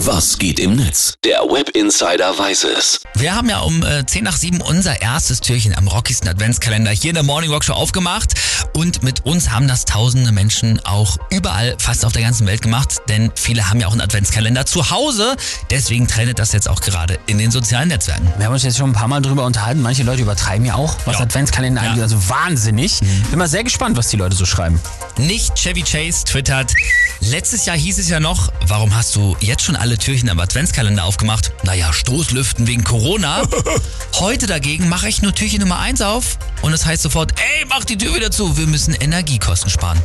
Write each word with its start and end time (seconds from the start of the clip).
Was 0.00 0.38
geht 0.38 0.60
im 0.60 0.76
Netz? 0.76 1.14
Der 1.24 1.38
Web 1.40 1.70
Insider 1.70 2.38
weiß 2.38 2.64
es. 2.64 3.00
Wir 3.14 3.34
haben 3.34 3.48
ja 3.48 3.60
um 3.60 3.82
äh, 3.82 4.04
10 4.04 4.24
nach 4.24 4.36
7 4.36 4.60
unser 4.60 5.00
erstes 5.00 5.40
Türchen 5.40 5.74
am 5.74 5.88
rockigsten 5.88 6.28
Adventskalender 6.28 6.90
hier 6.90 7.10
in 7.10 7.14
der 7.14 7.22
Morning 7.22 7.50
Rock 7.50 7.64
Show 7.64 7.72
aufgemacht. 7.72 8.34
Und 8.74 9.02
mit 9.02 9.24
uns 9.24 9.50
haben 9.50 9.66
das 9.68 9.86
tausende 9.86 10.32
Menschen 10.32 10.84
auch 10.84 11.16
überall, 11.30 11.76
fast 11.78 12.04
auf 12.04 12.12
der 12.12 12.20
ganzen 12.22 12.46
Welt 12.46 12.60
gemacht. 12.60 12.96
Denn 13.08 13.32
viele 13.34 13.70
haben 13.70 13.80
ja 13.80 13.86
auch 13.86 13.92
einen 13.92 14.02
Adventskalender 14.02 14.66
zu 14.66 14.90
Hause. 14.90 15.34
Deswegen 15.70 16.06
trendet 16.06 16.38
das 16.38 16.52
jetzt 16.52 16.68
auch 16.68 16.80
gerade 16.82 17.18
in 17.26 17.38
den 17.38 17.50
sozialen 17.50 17.88
Netzwerken. 17.88 18.30
Wir 18.36 18.46
haben 18.46 18.52
uns 18.52 18.64
jetzt 18.64 18.76
schon 18.76 18.90
ein 18.90 18.94
paar 18.94 19.08
Mal 19.08 19.22
drüber 19.22 19.44
unterhalten. 19.46 19.80
Manche 19.80 20.02
Leute 20.02 20.20
übertreiben 20.22 20.66
ja 20.66 20.74
auch, 20.74 20.94
was 21.06 21.16
Ja. 21.16 21.22
Adventskalender 21.22 21.82
Ja. 21.82 21.88
angeht. 21.90 22.02
Also 22.02 22.28
wahnsinnig. 22.28 23.00
Bin 23.30 23.38
mal 23.38 23.48
sehr 23.48 23.64
gespannt, 23.64 23.96
was 23.96 24.08
die 24.08 24.16
Leute 24.18 24.36
so 24.36 24.44
schreiben. 24.44 24.78
Nicht 25.18 25.54
Chevy 25.54 25.82
Chase 25.82 26.24
twittert. 26.24 26.74
Letztes 27.20 27.64
Jahr 27.64 27.76
hieß 27.76 27.98
es 27.98 28.10
ja 28.10 28.20
noch, 28.20 28.52
warum 28.66 28.94
hast 28.94 29.16
du 29.16 29.34
jetzt 29.40 29.62
schon 29.62 29.74
alle 29.74 29.96
Türchen 29.96 30.28
am 30.28 30.38
Adventskalender 30.38 31.04
aufgemacht? 31.04 31.52
Naja, 31.62 31.90
Stoßlüften 31.92 32.66
wegen 32.66 32.84
Corona. 32.84 33.42
Heute 34.16 34.46
dagegen 34.46 34.90
mache 34.90 35.08
ich 35.08 35.22
nur 35.22 35.34
Türchen 35.34 35.60
Nummer 35.60 35.78
1 35.78 36.02
auf 36.02 36.38
und 36.60 36.74
es 36.74 36.84
heißt 36.84 37.02
sofort, 37.02 37.32
ey, 37.40 37.64
mach 37.66 37.84
die 37.84 37.96
Tür 37.96 38.14
wieder 38.14 38.30
zu, 38.30 38.58
wir 38.58 38.66
müssen 38.66 38.92
Energiekosten 38.94 39.70
sparen. 39.70 39.98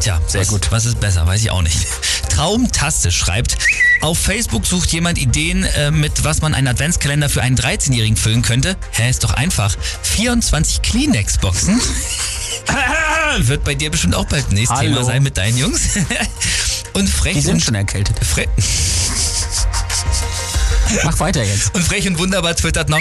Tja, 0.00 0.20
sehr 0.26 0.40
was, 0.40 0.48
gut. 0.48 0.72
Was 0.72 0.86
ist 0.86 1.00
besser, 1.00 1.26
weiß 1.26 1.42
ich 1.42 1.50
auch 1.50 1.62
nicht. 1.62 1.76
Traumtastisch 2.30 3.16
schreibt, 3.16 3.58
auf 4.00 4.18
Facebook 4.18 4.66
sucht 4.66 4.90
jemand 4.92 5.18
Ideen, 5.18 5.64
äh, 5.64 5.90
mit 5.90 6.24
was 6.24 6.40
man 6.40 6.54
einen 6.54 6.68
Adventskalender 6.68 7.28
für 7.28 7.42
einen 7.42 7.56
13-Jährigen 7.56 8.16
füllen 8.16 8.40
könnte. 8.40 8.76
Hä, 8.92 9.10
ist 9.10 9.22
doch 9.22 9.34
einfach. 9.34 9.76
24 10.02 10.80
Kleenex-Boxen. 10.80 11.80
Wird 13.38 13.64
bei 13.64 13.74
dir 13.74 13.90
bestimmt 13.90 14.14
auch 14.14 14.26
bald 14.26 14.50
nächstes 14.52 14.78
Hallo. 14.78 14.94
Thema 14.94 15.04
sein 15.04 15.22
mit 15.22 15.36
deinen 15.36 15.58
Jungs. 15.58 15.98
und 16.94 17.08
frech 17.08 17.34
Die 17.34 17.40
sind 17.42 17.54
und, 17.54 17.60
schon 17.62 17.74
erkältet. 17.74 18.18
fre 18.24 18.46
Mach 21.04 21.18
weiter 21.20 21.42
jetzt. 21.42 21.74
und 21.74 21.82
frech 21.82 22.06
und 22.08 22.18
wunderbar 22.18 22.54
twittert 22.54 22.88
noch. 22.88 23.00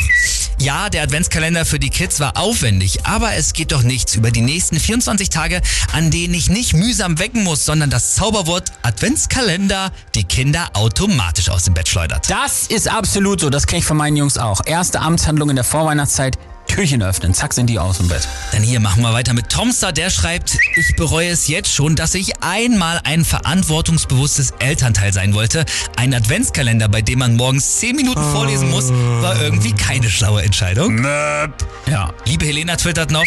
Ja, 0.58 0.90
der 0.90 1.04
Adventskalender 1.04 1.66
für 1.66 1.80
die 1.80 1.90
Kids 1.90 2.20
war 2.20 2.38
aufwendig, 2.38 3.06
aber 3.06 3.34
es 3.36 3.54
geht 3.54 3.72
doch 3.72 3.84
nichts 3.84 4.16
über 4.16 4.32
die 4.32 4.42
nächsten 4.42 4.80
24 4.80 5.30
Tage, 5.30 5.62
an 5.92 6.12
denen 6.12 6.34
ich 6.34 6.50
nicht 6.50 6.74
mühsam 6.74 7.20
wecken 7.20 7.44
muss, 7.44 7.66
sondern 7.66 7.90
das 7.90 8.16
Zauberwort 8.16 8.72
Adventskalender 8.82 9.92
die 10.16 10.24
Kinder 10.24 10.70
automatisch 10.74 11.50
aus 11.50 11.66
dem 11.66 11.74
Bett 11.74 11.88
schleudert. 11.88 12.30
Das 12.30 12.68
ist 12.68 12.88
absolut 12.90 13.42
so. 13.42 13.50
Das 13.50 13.68
kenne 13.68 13.80
ich 13.80 13.86
von 13.86 13.98
meinen 13.98 14.16
Jungs 14.18 14.38
auch. 14.38 14.62
Erste 14.66 15.00
Amtshandlung 15.02 15.50
in 15.50 15.56
der 15.56 15.66
Vorweihnachtszeit. 15.66 16.38
Türchen 16.76 17.02
öffnen. 17.02 17.34
Zack, 17.34 17.54
sind 17.54 17.68
die 17.68 17.80
aus 17.80 18.00
dem 18.00 18.10
Bett. 18.10 18.28
Dann 18.52 18.62
hier 18.62 18.82
machen 18.82 19.02
wir 19.02 19.14
weiter 19.14 19.34
mit 19.34 19.48
Tomster, 19.48 19.94
der 19.94 20.10
schreibt, 20.10 20.58
ich 20.76 20.96
bereue 20.98 21.30
es 21.30 21.48
jetzt 21.48 21.74
schon, 21.74 21.96
dass 21.96 22.14
ich 22.16 22.44
einmal 22.44 23.00
ein 23.06 23.24
verantwortungsbewusstes 23.24 24.52
Elternteil 24.60 25.14
sein 25.14 25.34
wollte. 25.34 25.64
Ein 25.96 26.14
Adventskalender, 26.14 26.90
bei 26.90 27.02
dem 27.02 27.20
man 27.20 27.38
morgens 27.38 27.78
10 27.78 27.96
Minuten 27.96 28.22
vorlesen 28.22 28.70
muss, 28.72 28.92
war 28.92 29.42
irgendwie 29.42 29.72
keine 29.72 30.10
schlaue 30.10 30.42
Entscheidung. 30.42 31.02
Ja. 31.06 32.14
Liebe 32.26 32.46
Helena 32.46 32.76
twittert 32.76 33.10
noch, 33.10 33.24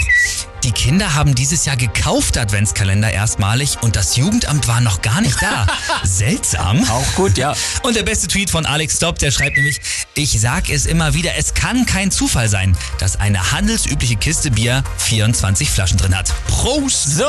die 0.69 0.75
Kinder 0.75 1.15
haben 1.15 1.35
dieses 1.35 1.65
Jahr 1.65 1.79
gekaufte 1.79 2.43
Adventskalender 2.43 3.11
erstmalig 3.11 3.79
und 3.81 3.97
das 3.97 4.17
Jugendamt 4.17 4.69
war 4.69 4.83
noch 4.83 5.01
gar 5.01 5.23
nicht 5.23 5.41
da. 5.41 5.67
Seltsam. 6.05 6.87
Auch 6.91 7.15
gut, 7.15 7.39
ja. 7.39 7.55
Und 7.85 7.97
der 7.97 8.03
beste 8.03 8.29
Tweet 8.29 8.51
von 8.51 8.67
Alex 8.67 8.97
Stopp, 8.97 9.19
der 9.19 9.31
schreibt 9.31 9.57
nämlich, 9.57 9.81
ich 10.13 10.39
sag 10.39 10.69
es 10.69 10.85
immer 10.85 11.15
wieder, 11.15 11.37
es 11.39 11.55
kann 11.55 11.87
kein 11.87 12.11
Zufall 12.11 12.51
sein, 12.51 12.77
dass 12.99 13.19
eine 13.19 13.51
handelsübliche 13.51 14.17
Kiste 14.17 14.51
Bier 14.51 14.85
24 14.99 15.71
Flaschen 15.71 15.97
drin 15.97 16.15
hat. 16.15 16.35
Prost! 16.49 17.17
So, 17.17 17.25